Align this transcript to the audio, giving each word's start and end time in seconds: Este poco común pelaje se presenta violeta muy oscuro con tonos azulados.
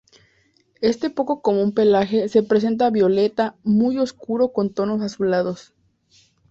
Este 0.81 1.11
poco 1.11 1.43
común 1.43 1.73
pelaje 1.73 2.27
se 2.27 2.41
presenta 2.41 2.89
violeta 2.89 3.55
muy 3.63 3.99
oscuro 3.99 4.51
con 4.51 4.73
tonos 4.73 4.99
azulados. 5.03 5.73